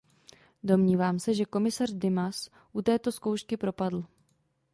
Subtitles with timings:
[0.63, 4.05] Domnívám se, že komisař Dimas u této zkoušky propadl.